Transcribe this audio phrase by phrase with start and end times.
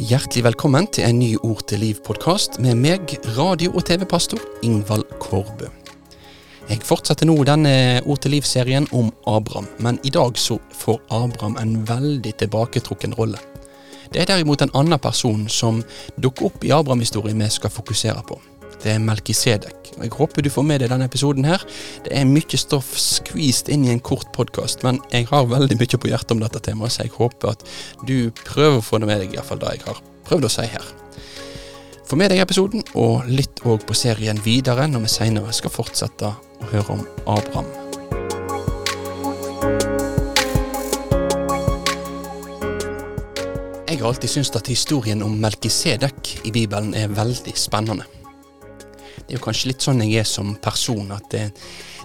[0.00, 5.66] Hjertelig velkommen til en ny Ord til liv-podkast med meg, radio- og TV-pastor Ingvald Kårbø.
[6.70, 11.58] Jeg fortsetter nå denne Ord til liv-serien om Abraham, men i dag så får Abraham
[11.60, 13.42] en veldig tilbaketrukken rolle.
[14.08, 15.82] Det er derimot en annen person som
[16.16, 18.40] dukker opp i Abraham-historien vi skal fokusere på.
[18.80, 19.90] Det er Melkisedek.
[20.00, 21.60] Jeg håper du får med deg denne episoden her.
[22.06, 26.00] Det er mye stoff skvist inn i en kort podkast, men jeg har veldig mye
[26.00, 27.66] på hjertet om dette temaet, så jeg håper at
[28.08, 30.86] du prøver å få det med deg, iallfall det jeg har prøvd å si her.
[32.08, 36.32] Få med deg episoden, og litt òg på serien videre når vi seinere skal fortsette
[36.32, 37.68] å høre om Abraham.
[43.90, 48.08] Jeg har alltid syntes at historien om Melkisedek i Bibelen er veldig spennende.
[49.30, 51.34] Det er jo kanskje litt sånn jeg er som person, at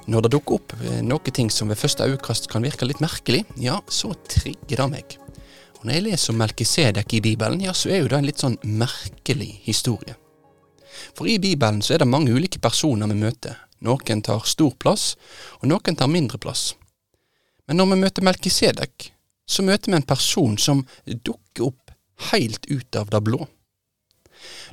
[0.06, 3.40] når det dukker opp noen noe ting som ved første øyekast kan virke litt merkelig,
[3.58, 5.16] ja, så trigger det meg.
[5.80, 8.44] Og når jeg leser om Melkisedek i Bibelen, ja, så er jo det en litt
[8.46, 10.14] sånn merkelig historie.
[11.18, 13.58] For i Bibelen så er det mange ulike personer vi møter.
[13.82, 15.16] Noen tar stor plass,
[15.64, 16.76] og noen tar mindre plass.
[17.66, 19.10] Men når vi møter Melkisedek,
[19.50, 21.98] så møter vi en person som dukker opp
[22.30, 23.50] helt ut av det blå.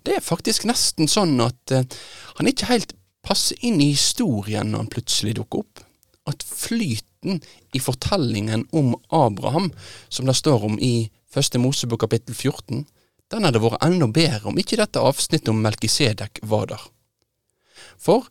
[0.06, 1.83] Det er faktisk nesten sånn at uh,
[2.39, 5.83] han ikke helt passer inn i historien når han plutselig dukker opp.
[6.31, 7.41] At flyten
[7.75, 9.70] i fortellingen om Abraham,
[10.09, 12.83] som det står om i Første Mosebok kapittel 14,
[13.33, 16.83] den hadde vært enda bedre om ikke dette avsnittet om Melkisedek var der.
[17.97, 18.28] For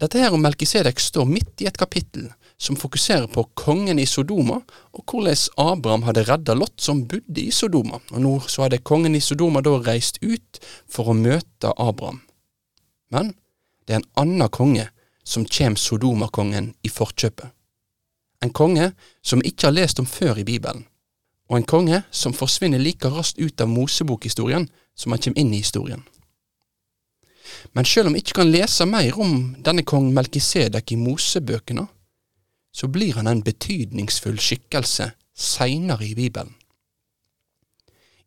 [0.00, 4.58] dette her om Melkisedek står midt i et kapittel som fokuserer på kongen i Sodoma,
[4.92, 8.00] og hvordan Abraham hadde redda Lot som bodde i Sodoma.
[8.12, 12.20] Og nå så hadde kongen i Sodoma da reist ut for å møte Abraham.
[13.12, 13.32] Men
[13.86, 14.86] det er en annen konge
[15.24, 17.48] som kommer Sodoma-kongen i forkjøpet.
[18.44, 18.92] En konge
[19.22, 20.86] som vi ikke har lest om før i Bibelen,
[21.50, 25.60] og en konge som forsvinner like raskt ut av Mosebokhistorien som han kommer inn i
[25.60, 26.04] historien.
[27.72, 31.86] Men selv om vi ikke kan lese mer om denne kong Melkisedek i Mosebøkene,
[32.72, 36.54] så blir han en betydningsfull skikkelse seinere i Bibelen.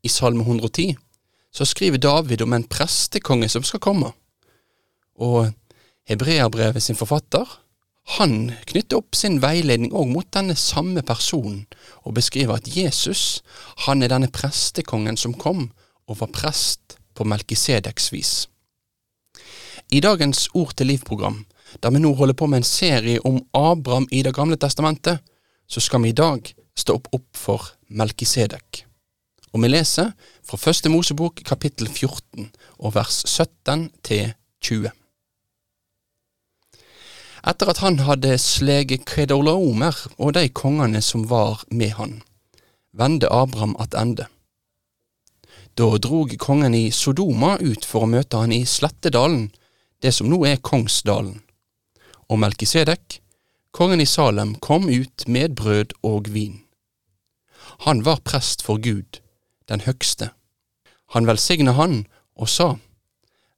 [0.03, 0.95] I Salme 110
[1.53, 4.11] så skriver David om en prestekonge som skal komme,
[5.15, 5.53] og
[6.09, 7.47] Hebreabrevet sin forfatter,
[8.17, 11.63] han knytter opp sin veiledning òg mot denne samme personen,
[12.03, 13.39] og beskriver at Jesus,
[13.87, 15.69] han er denne prestekongen som kom
[16.07, 18.33] og var prest på Melkisedeks vis.
[19.91, 21.43] I dagens Ord til liv-program
[21.81, 25.19] der vi nå holder på med en serie om Abraham i Det gamle testamentet,
[25.67, 28.85] så skal vi i dag stå opp opp for Melkisedek.
[29.53, 30.11] Og vi leser
[30.43, 34.91] fra Første Mosebok kapittel 14 og vers 17 til 20.
[37.43, 42.21] Etter at han hadde sleget Kedorlaomer og de kongene som var med han,
[42.93, 44.29] vendte Abraham attende.
[45.75, 49.49] Da drog kongen i Sodoma ut for å møte han i Slettedalen,
[50.03, 51.39] det som nå er Kongsdalen
[52.29, 53.19] og Melkisedek,
[53.71, 56.61] kongen i Salem, kom ut med brød og vin.
[57.87, 59.19] Han var prest for Gud,
[59.69, 60.31] den høgste.
[61.15, 62.03] Han velsigna han
[62.35, 62.75] og sa,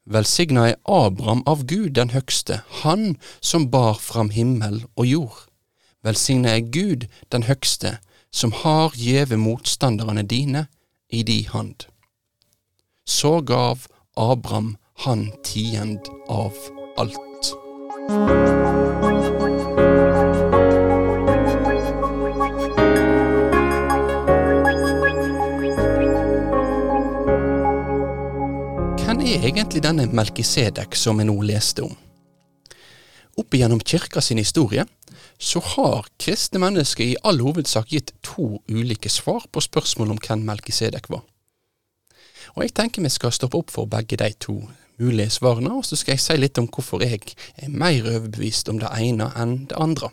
[0.05, 5.39] Velsigna er Abraham av Gud den høgste, han som bar fram himmel og jord.
[6.05, 7.97] Velsigna er Gud den høgste,
[8.29, 10.67] som har gjeve motstanderne dine
[11.09, 11.87] i di hand.
[13.05, 16.53] Så gav Abraham han tiend av
[16.97, 17.55] alt.
[28.99, 31.91] Hvem er egentlig denne Melkisedek som vi nå leste om?
[33.35, 34.85] Opp igjennom kirka sin historie
[35.37, 40.47] så har kristne mennesker i all hovedsak gitt to ulike svar på spørsmål om hvem
[40.47, 41.25] Melkisedek var.
[42.55, 44.61] Og jeg tenker vi skal stoppe opp for begge de to
[45.01, 48.79] mulige svarene, og så skal jeg si litt om hvorfor jeg er mer overbevist om
[48.81, 50.11] det ene enn det andre.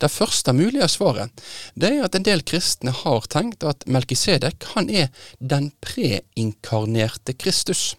[0.00, 1.42] Det første mulige svaret
[1.78, 7.92] det er at en del kristne har tenkt at Melkisedek han er den preinkarnerte Kristus.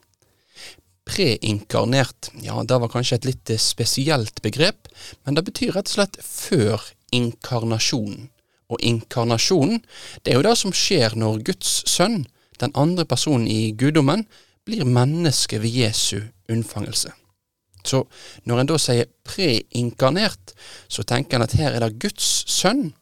[1.08, 4.90] Preinkarnert, ja det var kanskje et litt spesielt begrep,
[5.24, 8.30] men det betyr rett og slett før inkarnasjonen.
[8.72, 9.84] Og inkarnasjonen,
[10.24, 12.24] det er jo det som skjer når Guds sønn,
[12.62, 14.25] den andre personen i guddommen,
[14.65, 17.12] blir menneske ved Jesu unnfangelse.
[17.83, 18.04] Så
[18.48, 20.54] når en da sier preinkarnert,
[20.88, 22.94] så tenker en at her er det Guds sønn,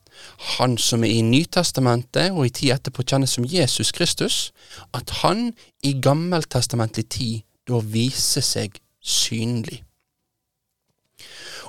[0.57, 4.51] han som er i Nytestamentet og i tid etterpå kjennes som Jesus Kristus,
[4.93, 5.51] at han
[5.85, 9.81] i gammeltestamentlig tid da viser seg synlig.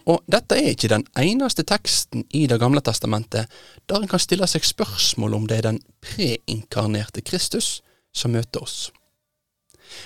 [0.08, 3.46] Og dette er ikke den eneste teksten i Det gamle testamentet
[3.86, 8.90] der en kan stille seg spørsmål om det er den preinkarnerte Kristus som møter oss.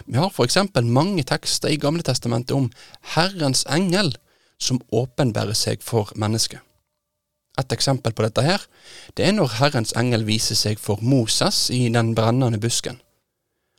[0.07, 2.71] Vi har eksempel mange tekster i Gamle testamentet om
[3.15, 4.15] Herrens engel
[4.59, 6.61] som åpenbærer seg for mennesket.
[7.57, 8.61] Et eksempel på dette her,
[9.17, 13.01] det er når Herrens engel viser seg for Moses i den brennende busken.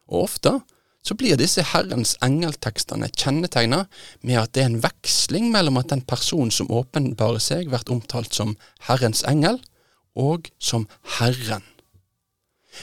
[0.10, 0.58] Og ofte
[1.06, 3.86] så blir disse Herrens engeltekstene kjennetegna
[4.26, 8.36] med at det er en veksling mellom at den personen som åpenbarer seg, blir omtalt
[8.36, 8.58] som
[8.90, 9.62] Herrens engel,
[10.18, 10.88] og som
[11.20, 11.64] Herren.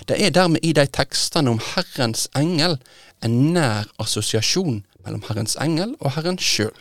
[0.09, 2.79] Det er dermed i de tekstene om Herrens engel
[3.25, 6.77] en nær assosiasjon mellom Herrens engel og Herren sjøl.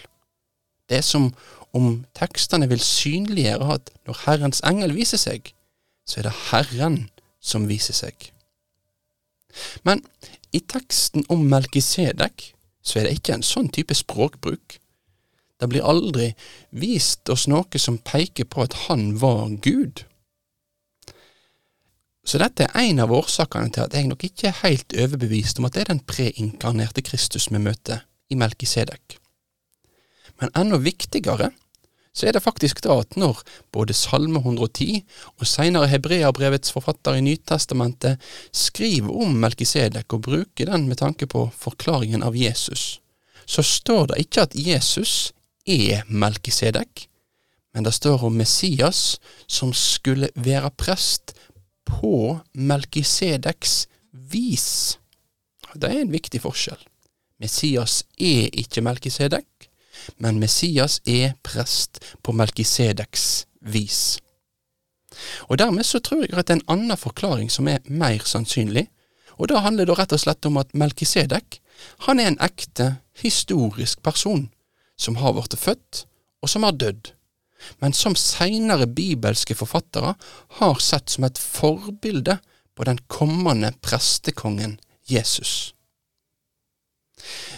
[0.90, 1.32] Det er som
[1.74, 5.54] om tekstene vil synliggjøre at når Herrens engel viser seg,
[6.06, 6.98] så er det Herren
[7.44, 8.30] som viser seg.
[9.88, 10.04] Men
[10.54, 12.52] i teksten om Melkisedek
[12.84, 14.78] så er det ikke en sånn type språkbruk.
[15.60, 16.34] Det blir aldri
[16.76, 20.04] vist oss noe som peker på at han var Gud.
[22.24, 25.68] Så dette er en av årsakene til at jeg nok ikke er helt overbevist om
[25.68, 29.18] at det er den preinkarnerte Kristus vi møter i Melkisedek.
[30.40, 31.52] Men enda viktigere
[32.14, 33.42] så er det faktisk da at når
[33.74, 35.02] både Salme 110
[35.42, 38.22] og senere Hebreabrevets forfatter i Nytestamentet
[38.54, 43.02] skriver om Melkisedek og bruker den med tanke på forklaringen av Jesus,
[43.46, 45.34] så står det ikke at Jesus
[45.66, 47.08] er Melkisedek,
[47.74, 49.18] men det står om Messias
[49.50, 51.34] som skulle være prest
[51.86, 55.00] på Melkisedeks vis.
[55.74, 56.82] Det er en viktig forskjell.
[57.42, 59.70] Messias er ikke Melkisedek,
[60.18, 64.20] men Messias er prest på Melkisedeks vis.
[65.50, 68.88] Og Dermed så tror jeg at det er en annen forklaring som er mer sannsynlig,
[69.38, 71.60] og da handler det rett og slett om at Melkisedek
[72.06, 74.48] han er en ekte, historisk person
[74.98, 76.06] som har blitt født,
[76.42, 77.14] og som har dødd,
[77.80, 80.16] men som seinere bibelske forfattere
[80.60, 82.40] har sett som et forbilde
[82.76, 85.74] på den kommende prestekongen Jesus.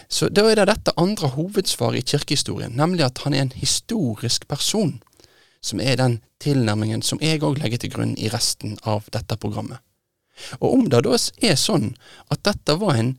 [0.08, 4.48] Så da er det dette andre hovedsvaret i kirkehistorien, nemlig at han er en historisk
[4.48, 5.00] person,
[5.62, 9.82] som er den tilnærmingen som jeg òg legger til grunn i resten av dette programmet.
[10.60, 11.18] Og om det da
[11.48, 11.94] er sånn
[12.30, 13.16] at dette var en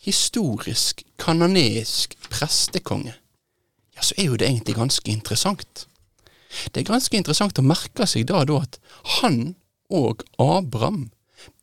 [0.00, 3.12] historisk, kanonisk prestekonge,
[3.96, 5.86] ja, så er jo det egentlig ganske interessant.
[6.50, 8.78] Det er ganske interessant å merke seg da, da at
[9.20, 9.54] han
[9.90, 11.10] og Abraham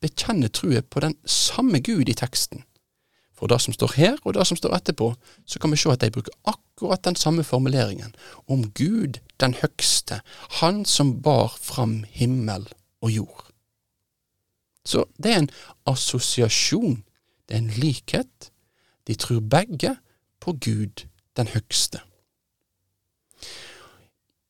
[0.02, 2.64] bekjenner truet på den samme Gud i teksten.
[3.38, 5.12] For det som står her, og det som står etterpå,
[5.46, 8.16] så kan vi se at de bruker akkurat den samme formuleringen
[8.48, 10.22] om Gud den høgste,
[10.62, 12.68] Han som bar fram himmel
[13.02, 13.44] og jord.
[14.86, 15.50] Så det er en
[15.86, 17.04] assosiasjon,
[17.50, 18.52] det er en likhet.
[19.08, 19.98] De tror begge
[20.40, 21.06] på Gud
[21.38, 22.02] den høgste.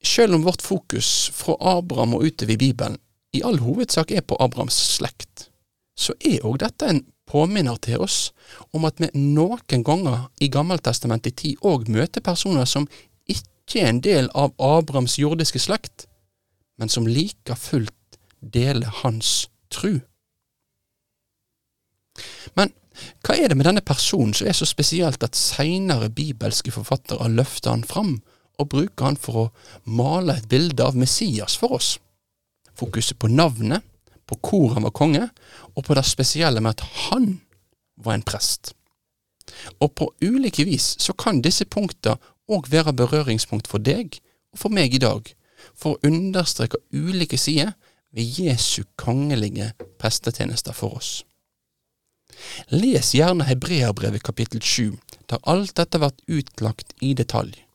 [0.04, 2.98] Selv om vårt fokus fra Abraham og utover i Bibelen
[3.34, 5.50] i all hovedsak er på Abrahams slekt,
[5.98, 8.32] så er òg dette en påminner til oss
[8.72, 12.88] om at vi noen ganger i Gammeltestamentet i tid òg møter personer som
[13.28, 16.08] ikke er en del av Abrahams jordiske slekt,
[16.78, 20.00] men som like fullt deler hans tru.
[22.56, 22.72] Men
[23.26, 27.76] hva er det med denne personen som er så spesielt at seinere bibelske forfattere løfter
[27.76, 28.16] han fram
[28.57, 29.50] og bruker han for å
[29.86, 31.98] male et bilde av Messias for oss?
[32.77, 33.83] Fokuset på navnet,
[34.27, 35.27] på hvor han var konge,
[35.75, 37.38] og på det spesielle med at han
[38.04, 38.73] var en prest.
[39.80, 42.18] Og på ulike vis så kan disse punktene
[42.52, 44.19] òg være berøringspunkt for deg
[44.54, 45.28] og for meg i dag,
[45.76, 47.73] for å understreke ulike sider
[48.16, 51.11] ved Jesu kongelige prestetjenester for oss.
[52.69, 54.97] Les gjerne Hebreabrevet kapittel 7,
[55.30, 57.67] der alt dette blir utlagt i detalj.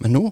[0.00, 0.24] Men nå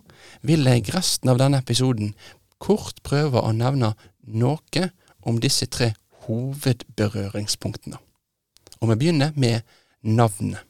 [0.49, 2.15] vil jeg resten av denne episoden
[2.63, 3.95] kort prøve å nevne
[4.29, 4.85] noe
[5.29, 5.93] om disse tre
[6.27, 7.99] hovedberøringspunktene.
[8.79, 9.67] Og vi begynner med
[10.03, 10.65] navnet.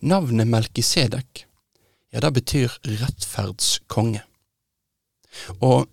[0.00, 1.44] Navnet Melkisedek,
[2.10, 4.22] ja, det betyr rettferdskonge.
[5.60, 5.86] Og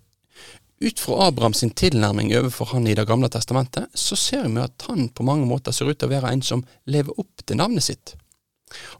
[0.78, 5.08] ut fra Abrahams tilnærming overfor han i Det gamle testamentet, så ser vi at han
[5.08, 8.16] på mange måter ser ut til å være en som lever opp til navnet sitt.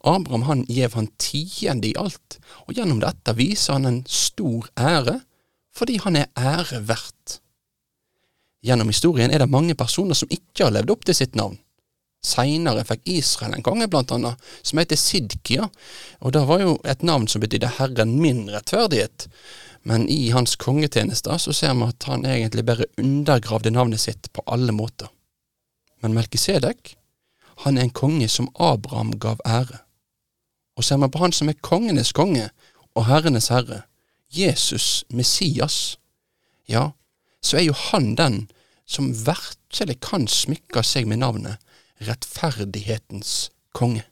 [0.02, 5.20] Abraham han gjev han tiende i alt, og gjennom dette viser han en stor ære,
[5.76, 7.38] fordi han er ære verdt.
[8.64, 11.58] Gjennom historien er det mange personer som ikke har levd opp til sitt navn.
[12.24, 15.68] Seinere fikk Israel en konge, blant annet, som heter Sidkia,
[16.18, 19.28] og det var jo et navn som betydde Herren min rettferdighet,
[19.86, 24.42] men i hans kongetjenester så ser vi at han egentlig bare undergravde navnet sitt på
[24.50, 25.12] alle måter.
[26.02, 26.97] Men Melkisedek,
[27.64, 29.80] han er en konge som Abraham gav ære.
[30.78, 32.50] Og ser vi på han som er kongenes konge
[32.94, 33.82] og herrenes herre,
[34.30, 35.98] Jesus, Messias,
[36.68, 36.90] ja,
[37.42, 38.42] så er jo han den
[38.88, 41.58] som virkelig kan smykke seg med navnet
[42.04, 44.04] rettferdighetens konge.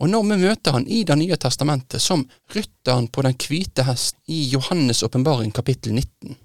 [0.00, 2.24] Og når vi møter han i Det nye testamentet som
[2.54, 6.36] rytteren på den hvite hest i Johannes' åpenbaring kapittel 19,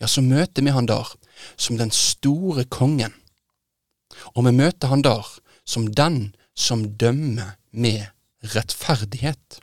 [0.00, 1.08] ja, så møter vi han der
[1.56, 3.12] som den store kongen.
[4.34, 5.26] Og vi møter han der
[5.64, 8.06] som den som dømmer med
[8.54, 9.60] rettferdighet.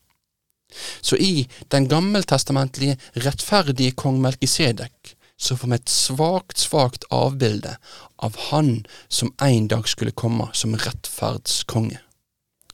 [1.02, 7.78] Så i den gammeltestamentlige rettferdige kong Melkisedek så får vi et svakt, svakt avbilde
[8.18, 12.00] av han som en dag skulle komme som rettferdskonge.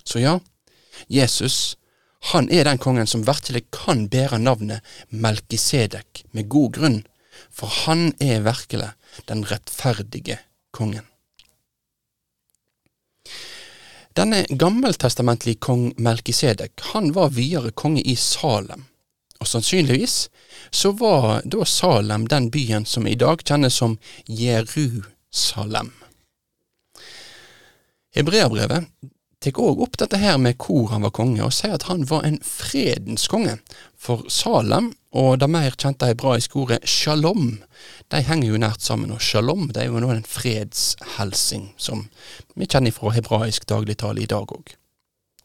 [0.03, 0.37] Så ja,
[1.07, 1.75] Jesus,
[2.31, 7.01] han er den kongen som virkelig kan bære navnet Melkisedek med god grunn,
[7.51, 8.93] for han er virkelig
[9.27, 10.39] den rettferdige
[10.71, 11.03] kongen.
[14.13, 18.85] Denne gammeltestamentlige kong Melkisedek, han var videre konge i Salem,
[19.41, 20.29] og sannsynligvis
[20.69, 23.97] så var da Salem den byen som i dag kjennes som
[24.29, 25.89] Jerusalem.
[28.13, 28.85] Hebreabrevet
[29.41, 32.27] tar òg opp dette her med hvor han var konge, og sier at han var
[32.29, 33.57] en fredens konge.
[34.03, 37.61] For Salem og det mer kjente hebraiske ordet shalom,
[38.11, 42.01] de henger jo nært sammen, og shalom det er jo nå en fredshelsing som
[42.59, 44.73] vi kjenner fra hebraisk dagligtale i dag òg.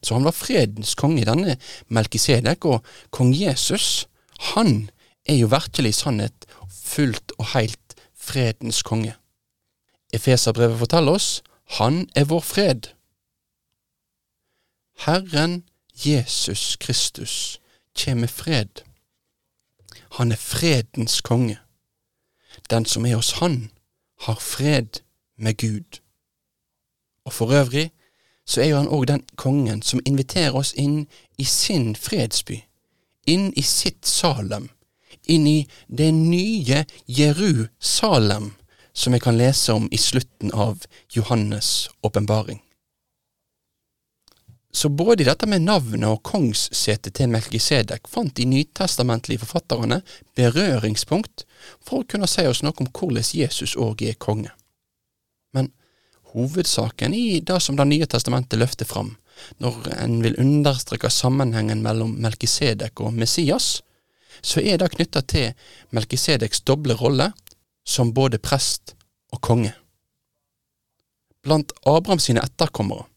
[0.03, 1.55] Så han var fredens konge, denne
[1.95, 4.09] Melkisedek, og kong Jesus,
[4.55, 4.91] han
[5.23, 9.15] er jo virkelig i sannhet fullt og heilt fredens konge.
[10.15, 11.31] Efeserbrevet forteller oss
[11.79, 12.91] han er vår fred.
[15.07, 15.61] Herren
[16.03, 17.59] Jesus Kristus
[17.99, 18.85] kjem fred.
[20.19, 21.59] Han er fredens konge.
[22.71, 23.71] Den som er hos Han,
[24.21, 25.03] har fred
[25.39, 26.01] med Gud.
[27.25, 27.91] Og for øvrig
[28.47, 31.07] så er jo han òg den kongen som inviterer oss inn
[31.39, 32.63] i sin fredsby,
[33.27, 34.71] inn i sitt Salem,
[35.29, 38.55] inn i det nye Jerusalem,
[38.93, 42.63] som vi kan lese om i slutten av Johannes' åpenbaring.
[44.79, 49.97] Så både dette med navnet og kongssetet til Melkisedek fant de nytestamentlige forfatterne
[50.39, 51.43] berøringspunkt
[51.83, 54.53] for å kunne si oss noe om hvordan Jesus òg er konge.
[55.51, 55.73] Men
[56.31, 59.17] hovedsaken i det som Det nye testamentet løfter fram,
[59.59, 63.83] når en vil understreke sammenhengen mellom Melkisedek og Messias,
[64.43, 65.59] så er det knytta til
[65.91, 67.33] Melkisedeks doble rolle
[67.83, 68.95] som både prest
[69.35, 69.75] og konge.
[71.43, 73.11] Blant Abraham sine etterkommere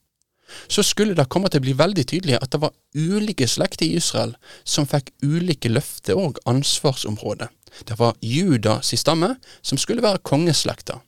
[0.68, 3.98] så skulle det komme til å bli veldig tydelig at det var ulike slekter i
[4.00, 7.50] Israel som fikk ulike løfter og ansvarsområder.
[7.88, 11.00] Det var Judas stamme som skulle være kongeslekta,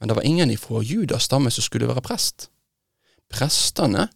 [0.00, 2.48] men det var ingen ifra Judas stamme som skulle være prest.
[3.30, 4.08] Prestene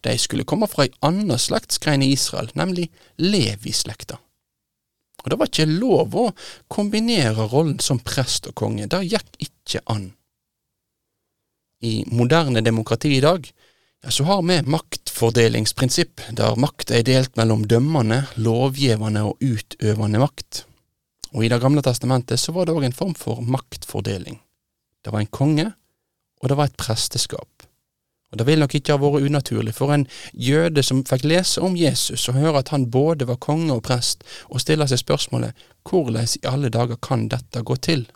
[0.00, 2.86] de skulle komme fra ei anna slektsgrein i Israel, nemlig
[3.20, 4.16] Levi-slekta.
[5.24, 6.24] Og det var ikke lov å
[6.72, 10.10] kombinere rollen som prest og konge, det gikk ikke an.
[11.84, 13.44] I moderne demokrati i dag
[14.08, 20.64] så har vi maktfordelingsprinsipp, der makt er delt mellom dømmende, lovgivende og utøvende makt.
[21.32, 24.40] Og i Det gamle testamentet så var det òg en form for maktfordeling.
[25.04, 25.72] Det var en konge,
[26.42, 27.66] og det var et presteskap.
[28.32, 31.76] Og Det vil nok ikke ha vært unaturlig for en jøde som fikk lese om
[31.76, 35.54] Jesus og høre at han både var konge og prest, og stille seg spørsmålet
[35.88, 38.08] hvordan i alle dager kan dette gå til?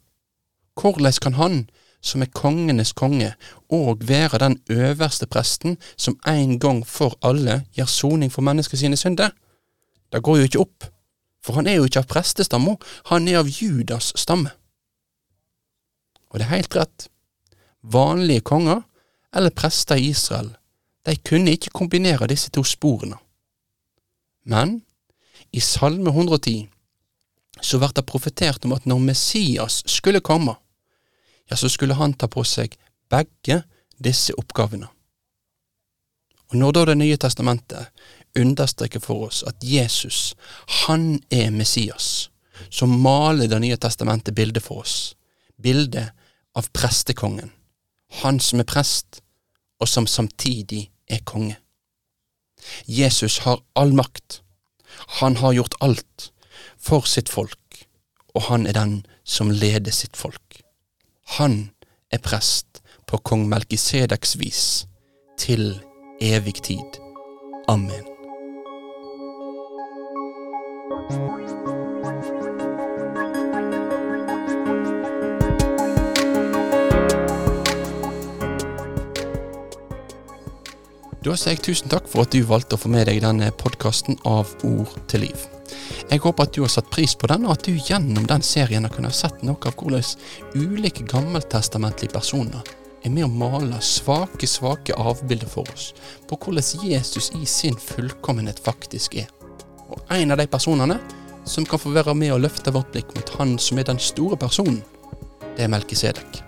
[0.74, 3.32] Hvordan kan han, som er kongenes konge,
[3.68, 8.96] og være den øverste presten som en gang for alle gjør soning for menneskets sine
[8.96, 9.34] synder?
[10.12, 10.88] Det går jo ikke opp,
[11.44, 12.76] for han er jo ikke av prestestamma,
[13.10, 14.54] han er av Judas stamme.
[16.28, 17.08] Og det er helt rett.
[17.82, 18.82] Vanlige konger,
[19.34, 20.54] eller prester i Israel,
[21.06, 23.16] de kunne ikke kombinere disse to sporene.
[24.44, 24.80] Men
[25.52, 26.68] i Salme 110
[27.60, 30.54] så blir det profetert om at når Messias skulle komme,
[31.50, 32.76] ja, så skulle han ta på seg
[33.10, 33.62] begge
[33.98, 34.88] disse oppgavene.
[36.48, 37.88] Og når da Det nye testamentet
[38.38, 40.34] understreker for oss at Jesus,
[40.84, 42.30] han er Messias,
[42.70, 45.14] så maler Det nye testamentet bildet for oss,
[45.62, 46.10] bildet
[46.54, 47.52] av prestekongen,
[48.22, 49.20] han som er prest,
[49.80, 51.56] og som samtidig er konge.
[52.86, 54.42] Jesus har all makt,
[55.20, 56.30] han har gjort alt
[56.78, 57.84] for sitt folk,
[58.34, 60.62] og han er den som leder sitt folk.
[61.36, 61.70] Han
[62.10, 64.62] er prest på kong Melkisedeks vis,
[65.36, 65.74] til
[66.24, 66.96] evig tid.
[67.68, 68.06] Amen.
[81.24, 84.16] Da sier jeg tusen takk for at du valgte å få med deg denne podkasten
[84.24, 85.57] av Ord til liv.
[86.08, 88.86] Jeg håper at du har satt pris på den, og at du gjennom den serien
[88.86, 90.04] har kunnet sett noe av hvordan
[90.56, 95.92] ulike gammeltestamentlige personer er med å male svake, svake avbilder for oss
[96.28, 99.30] på hvordan Jesus i sin fullkommenhet faktisk er.
[99.88, 100.98] Og en av de personene
[101.48, 104.36] som kan få være med å løfte vårt blikk mot han som er den store
[104.40, 104.82] personen,
[105.56, 106.42] det er Melkisedek.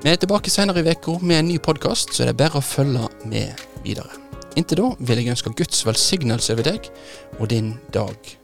[0.00, 2.64] Vi er tilbake senere i uka med en ny podkast, så det er bare å
[2.64, 4.19] følge med videre.
[4.58, 6.90] Inntil da vil jeg ønske Guds velsignelse over deg
[7.38, 8.39] og din dag